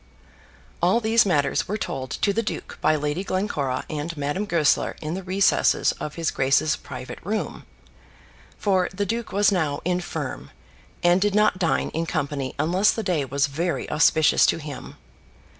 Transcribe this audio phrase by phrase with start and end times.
[0.81, 5.13] All these matters were told to the duke by Lady Glencora and Madame Goesler in
[5.13, 7.67] the recesses of his grace's private room;
[8.57, 10.49] for the duke was now infirm,
[11.03, 14.95] and did not dine in company unless the day was very auspicious to him.